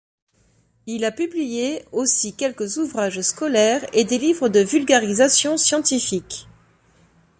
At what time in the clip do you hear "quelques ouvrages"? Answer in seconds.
2.33-3.21